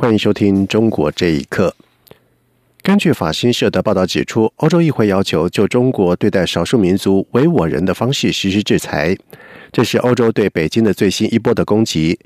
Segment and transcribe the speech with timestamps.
[0.00, 1.74] 欢迎收听《中国这一刻》。
[2.82, 9.16] 根据法新社的报道指出，欧洲议会要求就中国对待少数民族维吾尔人的方式实施制裁，
[9.72, 12.16] 这是欧洲对北京的最新一波的攻击。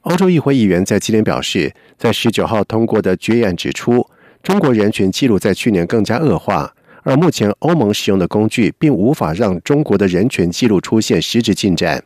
[0.00, 4.08] 欧洲议会议员在今天表示，在十九号通过的决议案指出，
[4.42, 12.02] 中国人权记录在去年更加恶化，而目前欧盟使用的工具并无法让中国的人权记录出现实质进展。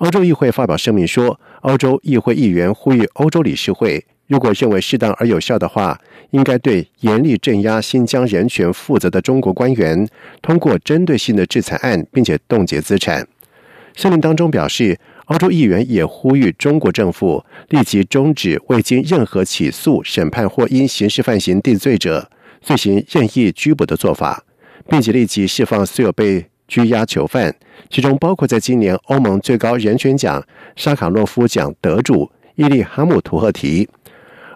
[0.00, 6.00] 欧洲议会发表声明说，欧洲议会议员呼吁欧洲理事会，如果认为适当而有效的话，
[6.30, 10.08] 应该对严厉镇压新疆人权负责的中国官员
[10.40, 13.26] 通过针对性的制裁案，并且冻结资产。
[13.94, 24.44] 声明当中表示，欧洲议员也呼吁中国政府立即终止未经任何起诉、审判或因刑事犯行定罪者罪行任意拘捕的做法，
[24.88, 26.46] 并且立即释放所有被。
[26.68, 27.54] 拘押囚犯，
[27.90, 30.42] 其中包括在今年欧盟最高人权奖
[30.74, 33.86] 沙卡洛夫奖得主伊利哈姆图赫提。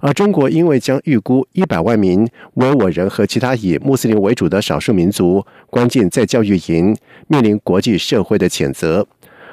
[0.00, 6.96] 而中国因为将预估一百万名维吾尔人和其他以穆斯林为主的少数民族关进在教育营，
[7.28, 9.06] 面临国际社会的谴责。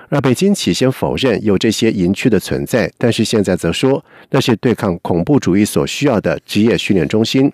[0.09, 7.52] 而北京起先否认有这些营区的存在，但是现在则说那是对抗恐怖主义所需要的职业训练中心。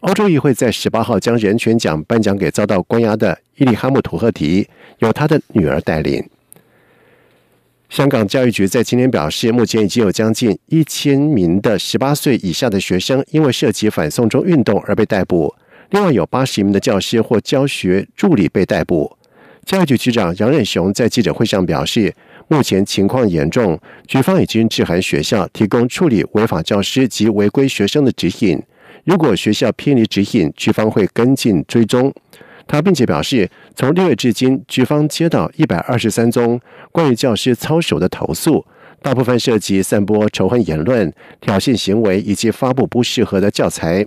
[0.00, 4.66] 欧洲议会在十八号将人权奖颁奖给遭到关押的伊利哈木图赫提，
[4.98, 6.24] 由他的女儿带领。
[7.88, 15.54] 香港教育局在今天表示，目前已经有将近一千名的十八岁以下的学生因为涉及反送中运动而被逮捕，
[15.90, 19.16] 另外有八十名的教师或教学助理被逮捕。
[19.64, 22.14] 教育局局长杨任雄在记者会上表示，
[22.48, 28.62] 目前情况严重，局方已经致函学校，提供处理违法教师及违规学生的指引。
[29.04, 32.12] 如果学校偏离指引，局方会跟进追踪。
[32.68, 36.60] 他并且表示，从六月至今，局方接到一百二十三宗
[36.92, 38.64] 关于教师操守的投诉，
[39.02, 44.06] 大部分涉及散播仇恨言论、挑衅行为以及发布不适合的教材。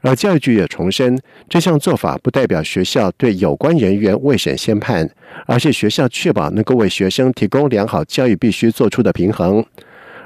[0.00, 5.10] 而教育局也重申，这项做法不代表学校对有关人员未审先判，
[5.44, 9.64] 而是学校确保能够为学生提供良好教育必须做出的平衡。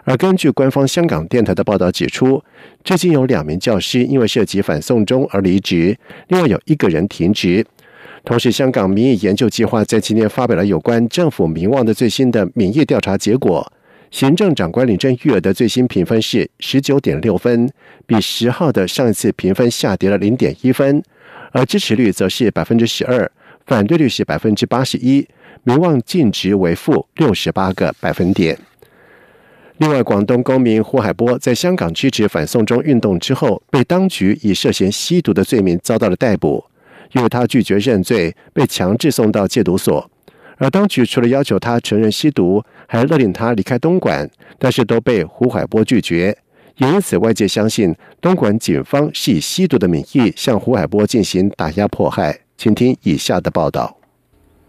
[0.05, 2.43] 而根据官方香港电台的报道指出，
[2.83, 5.97] 至今有两名教师因为涉及反送中而离职，
[6.29, 7.65] 另外有一个人停职。
[8.25, 13.73] 同时，香港民意研究计划在今天发表了有关政府民望的最新的民意调查结果，
[14.11, 17.69] 行政长官林郑月娥的最新评分是十九点六分，
[18.07, 21.03] 比十号的上一次评分下跌了零点一分，
[21.51, 23.31] 而支持率则是百分之十二，
[23.67, 25.27] 反对率是百分之八十一，
[25.65, 28.57] 民望净值为负六十八个百分点。
[29.78, 36.65] 另外，广东公民胡海波在香港支持反送中运动之后，被当局以涉嫌吸毒的罪名遭到了逮捕。
[37.12, 40.11] 因为他拒绝认罪，被强制送到戒毒所。
[40.56, 46.37] 而当局除了要求他承认吸毒，还勒令他离开东莞，但是都被胡海波拒绝。
[46.77, 52.38] 也因此，外界相信东莞警方是以吸毒的名义向胡海波进行打压迫害。
[52.56, 54.02] 请听以下的报道。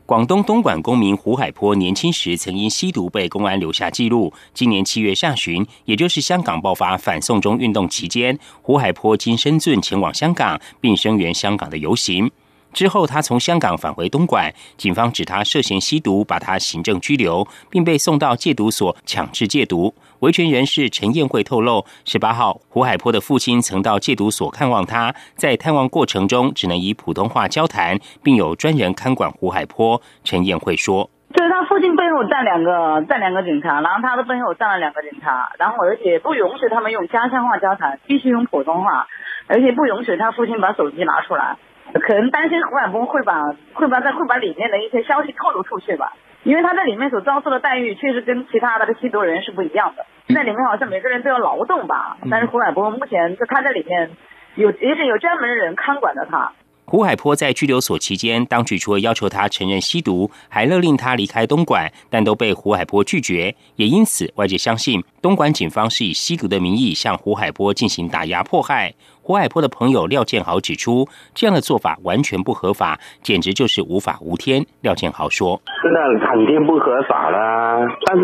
[0.06, 4.34] 广东东莞公民胡海波年轻时曾因吸毒被公安留下记录。
[4.54, 12.30] 今年七月下旬，也就是香港爆发反送中运动期间，胡海波经深圳前往香港，并声援香港的游行。
[12.74, 19.94] 之后，他从香港返回东莞，警方指他涉嫌吸毒，把他行政拘留，并被送到戒毒所强制戒毒。
[20.20, 30.02] 维权人士陈燕慧透露，十八号胡海波的父亲曾到戒毒所看望他，在探望过程中只能以普通话交谈，并有专人看管胡海波。
[30.24, 39.08] 陈燕慧说：“就是他父亲背后站两个站两个警察，然后他的背后站了两个警察，然后而且不允许他们用家乡话交谈，必须用普通话，
[39.48, 41.58] 而且不允许他父亲把手机拿出来，
[42.02, 43.44] 可能担心胡海波会把
[43.74, 46.14] 会把在会把里面的一些消息透露出去吧。”
[46.44, 50.06] 因为他在里面所遭受的待遇，确实跟其他的吸毒人是不一样的。
[50.36, 54.12] 在里面好像每个人都要劳动吧，但是胡海波目前就他在里面
[54.56, 56.52] 有，也是有专门的人看管着他。
[56.86, 63.56] 胡海波在拘留所期间，当局除了要求他承认吸毒，还勒令他离开东莞，但都被胡海波拒绝。
[63.78, 68.94] 也因此，外界相信东莞警方是以吸毒的名义向胡海波进行打压迫害。
[69.22, 74.64] 胡海波的朋友廖建豪指出，这样的做法完全不合法，简直就是无法无天。
[74.82, 78.24] 廖建豪说：“那肯定不合法啦，但是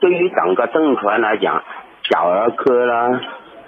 [0.00, 1.62] 对于整个政权来讲，
[2.10, 3.20] 小儿科啦。”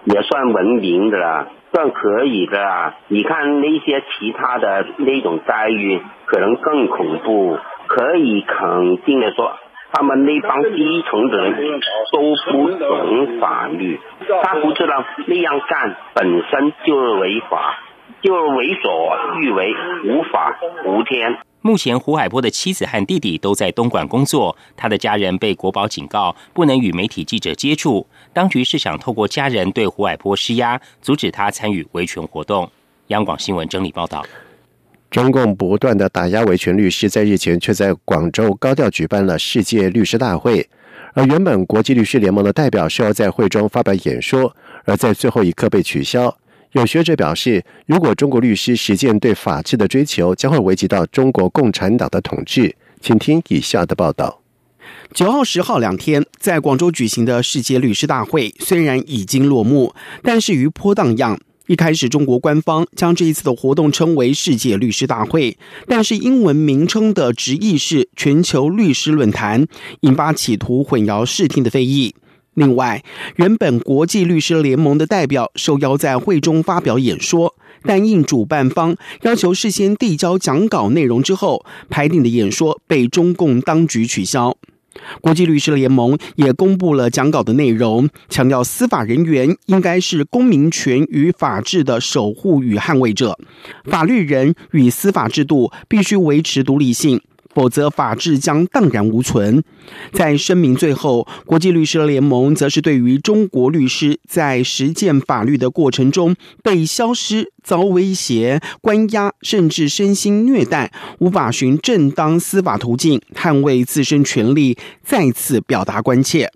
[0.04, 2.96] 也算文明的了，算可以的啦。
[3.08, 7.58] 你看那些其他的那种待遇，可能更恐怖。
[7.88, 9.52] 可以肯定的说，
[9.93, 14.00] 他们那帮基层的人都不懂法律，
[14.43, 17.81] 他不知道那样干本身就是违法，
[18.22, 20.56] 就是为所欲为，无法
[20.87, 21.37] 无天。
[21.60, 28.06] 目前，胡海波的妻子和弟弟都在东莞工作，他的家人被国保警告，不能与媒体记者接触。
[28.32, 32.70] 当局是想透过家人对胡海波施压，阻止他参与维权活动。
[33.08, 34.25] 央广新闻整理报道。
[35.11, 40.67] 中共不断的打压维权律师，在日前却在广州高调举办了世界律师大会，
[41.12, 44.56] 而原本国际律师联盟的代表是要在会中发表演说，
[44.87, 46.35] 而在最后一刻被取消。
[46.73, 52.75] 有学者表示，如果中国律师实践对法治的追求，将会危及到中国共产党的统治。
[52.99, 54.40] 请听以下的报道：
[55.14, 61.38] 九号、十号两天在广州举行的世界律师大会，虽然已经落幕，但是余波荡漾。
[61.68, 65.56] 一开始，中国官方将这一次的活动称为世界律师大会，
[65.86, 69.66] 但是英文名称的直译是全球律师论坛，
[70.00, 72.14] 引发企图混淆视听的非议。
[72.54, 73.02] 另外，
[73.36, 77.54] 原本国际律师联盟的代表受邀在会中发表演说，
[77.84, 84.58] 但应主办方要求事先递交讲稿内容之后，排定的演说被中共当局取消。
[85.20, 93.38] 国际律师联盟也公布了讲稿的内容，强调司法人员应该是公民权与法治的守护与捍卫者，
[93.84, 97.20] 法律人与司法制度必须维持独立性。
[97.54, 99.62] 否则，法治将荡然无存。
[100.12, 116.50] 在声明最后，国际律师联盟则是对于中国律师在实践法律的过程中被消失、遭威胁、关押，甚至身心虐待，无法寻正当司法途径捍卫自身权利，再次表达关切。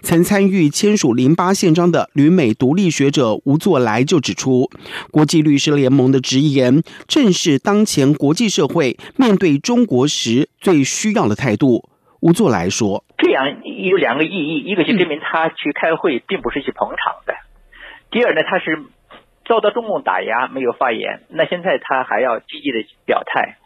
[0.00, 4.70] 曾参与签署零八宪章的旅美独立学者吴作来就指出，
[5.10, 11.88] 国际律师联盟的直言正是当前国际社会面对中国时最需要的态度。
[12.20, 17.34] 吴作来说：“这样有两个意义，一个是证明他去开会并不是去捧场的；
[18.10, 18.84] 第二呢，他是
[19.44, 23.56] 遭到中共打压没有发言，那现在他还要积极的表态。”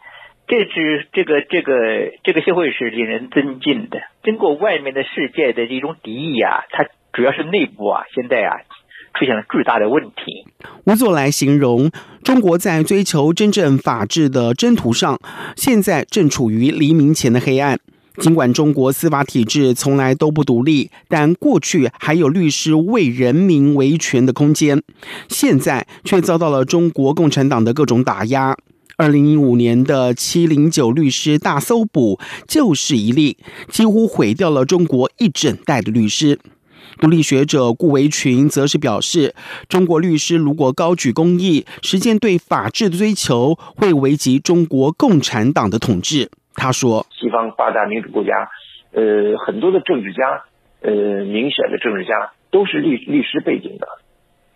[0.47, 1.73] 这是这个这个
[2.23, 3.99] 这个社会是令人尊敬的。
[4.23, 8.61] 经过外面的世界的这种敌意啊，它主要是内部啊，现在啊
[9.13, 10.45] 出现了巨大的问题。
[10.85, 11.91] 吴作来形容，
[12.23, 15.19] 中国在追求真正法治的征途上，
[15.55, 17.77] 现在正处于黎明前的黑暗。
[18.17, 24.81] 尽管中国司法体制从来都不独立，但过去还有律师为人民维权的空间，
[25.27, 28.57] 现在却遭到了中国共产党的各种打压。
[28.99, 36.39] 二零一五年的七零九律师大搜捕就是一例，几乎毁掉了中国一整代的律师。
[36.99, 39.35] 独立学者顾维群则是表示，
[39.69, 46.31] 中国律师如果高举公义，实践对法治的追求，会危及中国共产党的统治。
[46.55, 48.49] 他说：“西方八大民主国家，
[48.93, 50.41] 呃，很多的政治家，
[50.81, 50.91] 呃，
[51.23, 53.87] 明显的政治家都是律律师背景的，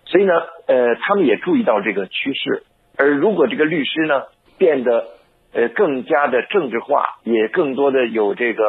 [0.07, 0.33] 所以呢，
[0.65, 2.63] 呃，他们也注意到这个趋势。”
[2.97, 4.23] 而如果这个律师呢
[4.57, 5.05] 变得
[5.53, 8.63] 呃更加的政治化，也更多的有这个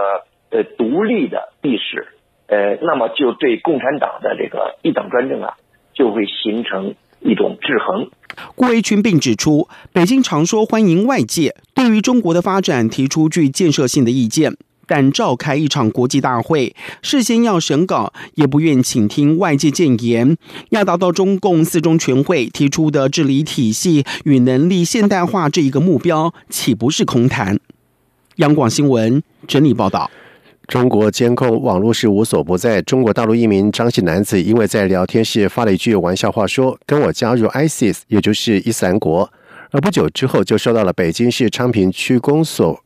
[0.51, 2.09] 呃独立的意识，
[2.47, 5.55] 呃，那么就对共产党的这个一党专政啊，
[5.93, 8.11] 就会形成一种制衡。
[8.55, 14.57] 顾维群并指出，北京常说欢迎外界对于中国的发展提出具建设性的意见。
[14.95, 20.37] 但召开一场国际大会，事先要审稿，也不愿倾听外界谏言，
[20.69, 27.59] 要达到中共四中全会提出的治理体系与能力现代化这一个目标，岂不是空谈？
[28.37, 30.11] 央广新闻整理报道：
[30.67, 32.83] 中国监控网络是无所不在。
[32.83, 39.33] 中国大陆一名张姓男子因为在聊天室发了一句玩笑话，说“跟我加入 ISIS”，也就是伊斯兰国，
[39.71, 42.82] 而不久之后就收到了北京市昌平区公所。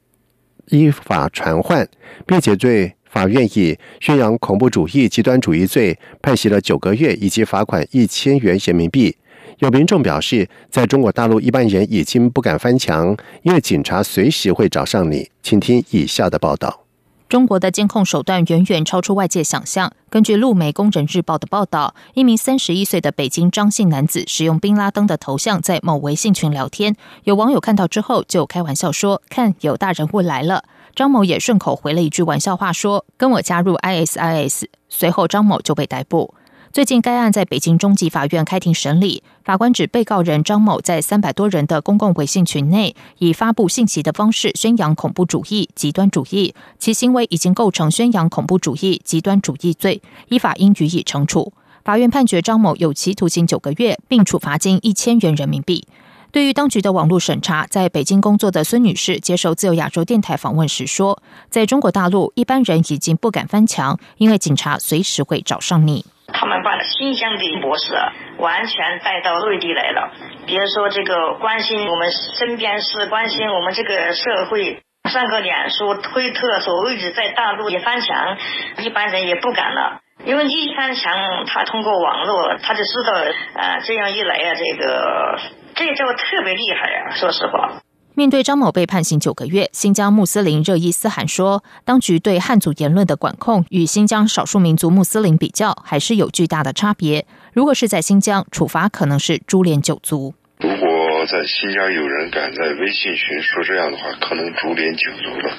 [0.70, 1.88] 依法传唤，
[2.26, 9.16] 并且对法院以宣扬恐怖主义、极端主义罪判刑了九个月，以及罚款一千元人民币。
[9.60, 15.30] 有民众表示，在中国大陆，一般人已经不敢翻墙，因为警察随时会找上你。
[15.42, 16.85] 请听以下的报道。
[17.28, 19.92] 中国的监控手段远远超出外界想象。
[20.08, 30.62] 根据路媒《工人日报》的报道，一名三十一岁的北京张姓男子使用宾拉登的头像在某微信群聊天，有网友看到之后就开玩笑说：“看，有大人物来了。”
[30.94, 36.32] 张某也顺口回了一句玩笑话，说：“跟我加入 ISIS。”随后，张某就被逮捕。
[36.76, 39.22] 最近，该案在北京中级法院开庭审理。
[39.42, 51.54] 法官指，被告人张某在三百多人的公共微信群内，以发布信息的方式宣扬恐怖主义、极端主义，其行为已经构成宣扬恐怖主义、极端主义罪，依法应予以惩处。
[51.82, 55.88] 法院判决张某有期徒刑九个月，并处罚金一千元人民币。
[56.30, 66.04] 对于当局的网络审查，在北京工作的孙女士接受自由亚洲电台访问时说：“在中国大陆，一般人已经不敢翻墙，因为警察随时会找上你。
[66.38, 67.94] 他们把新疆的模式
[68.36, 70.12] 完全带到内地来了，
[70.46, 78.36] 比如说这个关心我们身边事，关心我们这个社会，上个脸书、推特，所谓的在大陆一翻墙，
[78.78, 83.12] 一般人也不敢了。”因为一翻墙，他通过网络，他就知道，
[83.60, 85.38] 啊，这样一来啊，这个
[85.74, 87.14] 这就特别厉害啊！
[87.14, 87.80] 说实话，
[88.18, 97.26] 面对张某被判刑九个月，新疆穆斯林热伊斯罕说，当局对汉族言论的管控与新疆少数民族穆斯林比较，还是有巨大的差别。
[97.52, 100.32] 如果是在新疆，处罚可能是株连九族。
[100.60, 105.52] 如果在新疆有人敢在微信群说这样的话，可能株连九族了。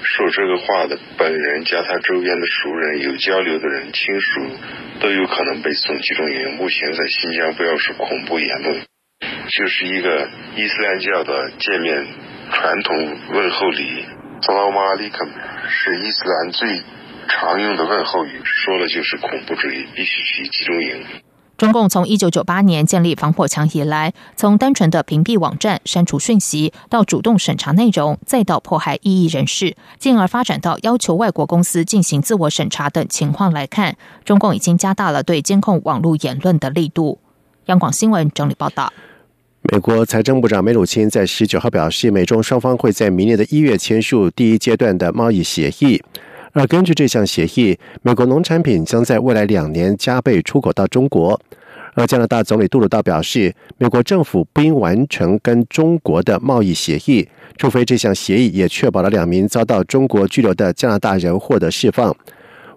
[0.00, 4.40] 说这个话的本人加他周边的熟人、有交流的人、亲属，
[4.98, 6.56] 都有可能被送集中营。
[6.56, 8.80] 目前在新疆，不要说恐怖言论，
[9.48, 12.06] 就是一个伊斯兰教的见面
[12.50, 12.96] 传统
[13.32, 14.04] 问候礼
[14.40, 15.26] “萨拉马阿里克”，
[15.68, 16.82] 是伊斯兰最
[17.28, 21.04] 常用的问候语，说了就是恐怖主义，必须去集中营。
[21.58, 37.20] 中共从一九九八年建立防火墙以来，从单纯的屏蔽网站、删除讯息，到主动审查内容，再到迫害异议人士，进而发展到要求外国公司进行自我审查等情况来看，中共已经加大了对监控网络言论的力度。
[37.66, 38.92] 央广新闻整理报道。
[39.70, 46.02] 美国财政部长梅鲁钦在十九号表示，美中双方会在明年的一月签署第一阶段的贸易协议。
[46.52, 51.40] 而根据这项协议，美国农产品将在未来两年加倍出口到中国。
[51.94, 62.14] 而加拿大总理杜鲁道表示，美国政府不应完成跟中国的贸易协议，除非这项协议也确保了两名遭到中国拘留的加拿大人获得释放。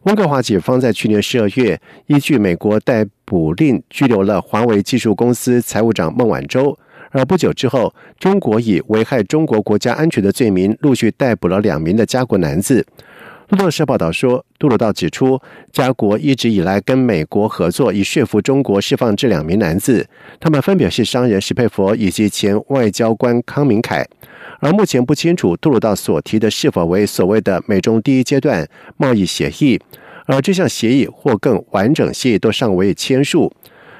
[0.05, 6.77] 温哥华警方在去年十二月依据美国逮捕令拘留了华为技术公司财务长孟晚舟，
[7.09, 12.85] 而不久之后，中国以危害中国国家安全的罪名陆续逮捕了两名的加国男子。
[13.49, 20.07] 路透社报道说，杜鲁道指出，加国一直以来跟美国合作，以说服中国释放这两名男子。
[20.39, 24.05] 他们分别是商人史佩佛以及前外交官康明凯。
[24.65, 28.67] 而目前不清楚杜鲁道所提的是否为所谓的美中第一阶段
[28.97, 29.79] 贸易协议，
[30.25, 33.53] 而这项协议或更完整协议都尚未签署。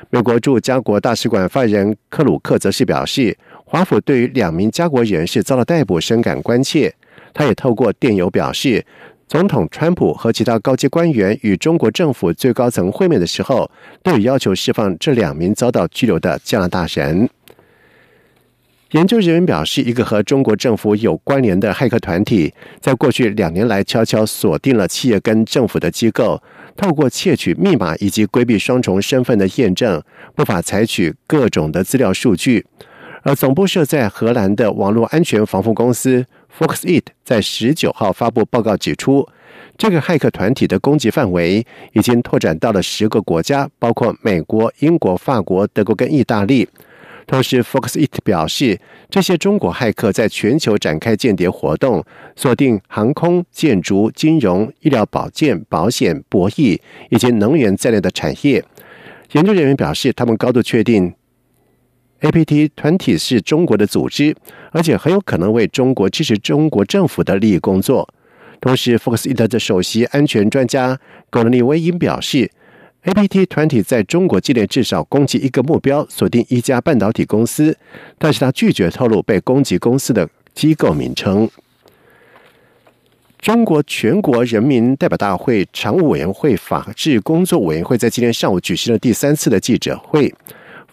[0.10, 6.92] 美国驻加国大使馆发言人克鲁克则是表示，华府对于两名加国人士遭到逮捕深感关切。
[7.32, 8.84] 他也透过电邮表示。
[9.28, 13.70] 总统川普和其他高级官员与中国政府最高层会面的时候，
[14.04, 17.28] 都有要求释放这两名遭到拘留的加拿大人。
[18.92, 26.42] 研究人员表示，一个和中国政府有关联的骇客团体，在过去两年来悄悄锁定了企业跟政府的机构，
[26.78, 30.02] 透过窃取密码以及规避双重身份的验证，
[30.36, 32.66] 不法采取各种的资料数据。
[33.24, 36.26] 而总部设在荷兰的网络安全防护公司。
[36.58, 39.28] Foxit 在十九号发布报告指出，
[39.78, 46.70] 这个骇客团体的攻击范围已经拓展到了十个国家，包括美国、英国、法国、德国跟意大利。
[47.28, 48.80] 同时，Foxit 表示，
[49.10, 52.06] 这些中国骇客在全球展开间谍活动，
[52.36, 56.80] 锁定航空、建筑、金融、医疗保健、保险、博弈
[57.10, 58.64] 以及能源在内的产业。
[59.32, 61.14] 研究人员表示，他们高度确定。
[62.22, 64.36] APT 团体是中国的组织，
[64.72, 68.08] 而且很有可能为中国支持中国政府的利益工作。
[68.62, 72.50] 同时，Foxit 的首席安全专家格伦利威因表示
[73.06, 77.78] ，APT 团体在中国境内至少攻击一个目标，锁定一家半导体公司，
[78.18, 81.50] 但是他拒绝透露被攻击公司的机构名称。
[83.40, 90.34] 中国全国人民代表大会常务委员会法制工作委员会在今天上午举行了第三次的记者会。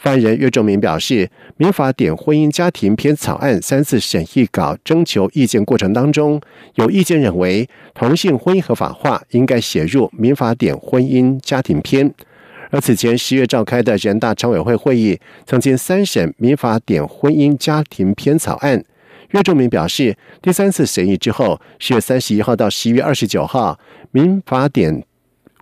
[0.03, 6.41] 发言人岳仲明表示，民法典婚姻家庭篇草案三次审议稿征求意见过程当中，
[6.75, 12.13] 有意见认为同性婚姻合法化应该写入民法典婚姻家庭篇。
[12.71, 18.85] 而此前十月召开的人大常委会会议曾经三审民法典婚姻家庭篇草案，
[19.31, 23.79] 岳仲明表示，第三次审议之后，十月三十一号到十一月二十九号，
[24.11, 25.05] 民法典。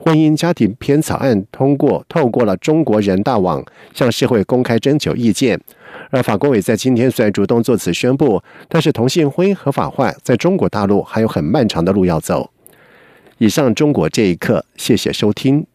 [0.03, 5.61] 婚姻家庭篇草案通过，透过了中国人大网向社会公开征求意见。
[6.11, 12.51] 而法国委在今天虽然主动作此宣布，但是同性婚姻合法化在中国大陆还有很漫长的路要走。
[13.39, 15.67] 以上中国这一刻，谢谢收听。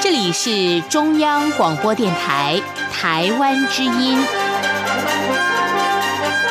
[0.00, 2.60] 这里是中央广播电台
[2.92, 4.47] 台湾之音。